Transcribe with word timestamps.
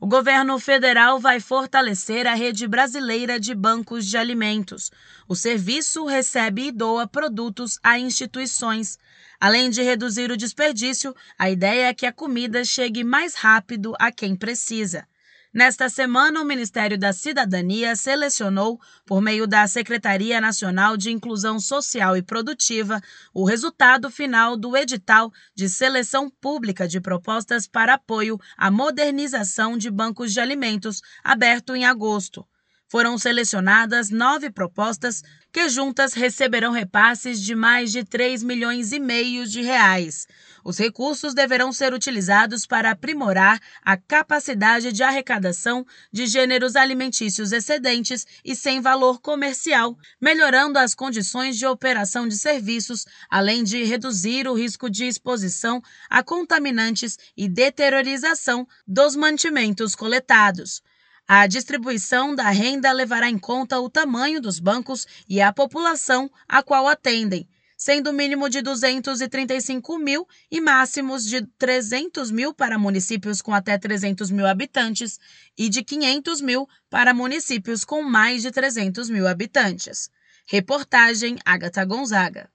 o 0.00 0.06
governo 0.06 0.58
federal 0.58 1.20
vai 1.20 1.38
fortalecer 1.38 2.26
a 2.26 2.32
rede 2.32 2.66
brasileira 2.66 3.38
de 3.38 3.54
bancos 3.54 4.06
de 4.06 4.16
alimentos. 4.16 4.90
O 5.28 5.36
serviço 5.36 6.06
recebe 6.06 6.68
e 6.68 6.72
doa 6.72 7.06
produtos 7.06 7.78
a 7.82 7.98
instituições. 7.98 8.98
Além 9.38 9.68
de 9.68 9.82
reduzir 9.82 10.30
o 10.30 10.38
desperdício, 10.38 11.14
a 11.38 11.50
ideia 11.50 11.88
é 11.88 11.94
que 11.94 12.06
a 12.06 12.12
comida 12.12 12.64
chegue 12.64 13.04
mais 13.04 13.34
rápido 13.34 13.94
a 13.98 14.10
quem 14.10 14.34
precisa. 14.34 15.06
Nesta 15.52 15.88
semana, 15.88 16.40
o 16.40 16.44
Ministério 16.44 16.96
da 16.96 17.12
Cidadania 17.12 17.96
selecionou, 17.96 18.80
por 19.04 19.20
meio 19.20 19.48
da 19.48 19.66
Secretaria 19.66 20.40
Nacional 20.40 20.96
de 20.96 21.10
Inclusão 21.10 21.58
Social 21.58 22.16
e 22.16 22.22
Produtiva, 22.22 23.00
o 23.34 23.44
resultado 23.44 24.08
final 24.12 24.56
do 24.56 24.76
edital 24.76 25.32
de 25.52 25.68
seleção 25.68 26.30
pública 26.30 26.86
de 26.86 27.00
propostas 27.00 27.66
para 27.66 27.94
apoio 27.94 28.38
à 28.56 28.70
modernização 28.70 29.76
de 29.76 29.90
bancos 29.90 30.32
de 30.32 30.38
alimentos, 30.38 31.02
aberto 31.24 31.74
em 31.74 31.84
agosto. 31.84 32.46
Foram 32.90 33.16
selecionadas 33.16 34.10
nove 34.10 34.50
propostas 34.50 35.22
que 35.52 35.68
juntas 35.68 36.12
receberão 36.12 36.72
repasses 36.72 37.40
de 37.40 37.54
mais 37.54 37.92
de 37.92 38.02
3 38.02 38.42
milhões 38.42 38.90
e 38.90 38.98
meio 38.98 39.46
de 39.46 39.62
reais. 39.62 40.26
Os 40.64 40.76
recursos 40.76 41.32
deverão 41.32 41.72
ser 41.72 41.94
utilizados 41.94 42.66
para 42.66 42.90
aprimorar 42.90 43.60
a 43.80 43.96
capacidade 43.96 44.90
de 44.90 45.04
arrecadação 45.04 45.86
de 46.12 46.26
gêneros 46.26 46.74
alimentícios 46.74 47.52
excedentes 47.52 48.26
e 48.44 48.56
sem 48.56 48.80
valor 48.80 49.20
comercial, 49.20 49.96
melhorando 50.20 50.76
as 50.76 50.92
condições 50.92 51.56
de 51.56 51.66
operação 51.66 52.26
de 52.26 52.36
serviços, 52.36 53.06
além 53.30 53.62
de 53.62 53.84
reduzir 53.84 54.48
o 54.48 54.54
risco 54.54 54.90
de 54.90 55.04
exposição 55.04 55.80
a 56.08 56.24
contaminantes 56.24 57.16
e 57.36 57.48
deteriorização 57.48 58.66
dos 58.84 59.14
mantimentos 59.14 59.94
coletados. 59.94 60.82
A 61.32 61.46
distribuição 61.46 62.34
da 62.34 62.50
renda 62.50 62.90
levará 62.90 63.30
em 63.30 63.38
conta 63.38 63.78
o 63.78 63.88
tamanho 63.88 64.40
dos 64.40 64.58
bancos 64.58 65.06
e 65.28 65.40
a 65.40 65.52
população 65.52 66.28
a 66.48 66.60
qual 66.60 66.88
atendem, 66.88 67.48
sendo 67.76 68.12
mínimo 68.12 68.48
de 68.50 68.60
235 68.60 69.96
mil 69.96 70.26
e 70.50 70.60
máximos 70.60 71.24
de 71.24 71.46
300 71.56 72.32
mil 72.32 72.52
para 72.52 72.76
municípios 72.80 73.40
com 73.40 73.54
até 73.54 73.78
300 73.78 74.28
mil 74.28 74.44
habitantes 74.44 75.20
e 75.56 75.68
de 75.68 75.84
500 75.84 76.40
mil 76.40 76.68
para 76.90 77.14
municípios 77.14 77.84
com 77.84 78.02
mais 78.02 78.42
de 78.42 78.50
300 78.50 79.08
mil 79.08 79.28
habitantes. 79.28 80.10
Reportagem 80.48 81.38
Agatha 81.44 81.84
Gonzaga. 81.84 82.48